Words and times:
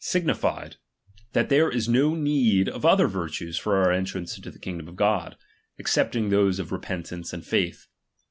xviii 0.03 0.15
signified, 0.21 0.77
that 1.33 1.49
there 1.49 1.69
is 1.69 1.87
no 1.87 2.15
need 2.15 2.67
of 2.67 2.83
other 2.83 3.05
virtues 3.07 3.59
for 3.59 3.73
■"' 3.81 3.85
our 3.85 3.91
entrance 3.91 4.35
into 4.35 4.49
the 4.49 4.57
kingdom 4.57 4.87
of 4.87 4.95
God, 4.95 5.37
excepting 5.77 6.29
those 6.29 6.57
of 6.57 6.71
repentance 6.71 7.33
and 7.33 7.45
faith. 7.45 7.85